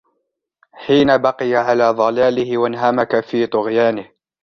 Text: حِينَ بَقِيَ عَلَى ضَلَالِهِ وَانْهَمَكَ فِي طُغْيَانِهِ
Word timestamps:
حِينَ 0.73 1.17
بَقِيَ 1.17 1.55
عَلَى 1.55 1.89
ضَلَالِهِ 1.91 2.57
وَانْهَمَكَ 2.57 3.19
فِي 3.19 3.47
طُغْيَانِهِ 3.47 4.11